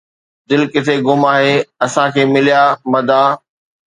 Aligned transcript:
دل 0.49 0.61
ڪٿي 0.73 0.95
گم 1.05 1.21
آهي، 1.33 1.53
اسان 1.85 2.07
کي 2.15 2.23
مليا 2.33 2.61
مدعا 2.93 3.27